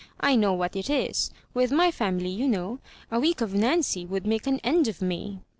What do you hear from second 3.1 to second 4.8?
a week of Nancy would make an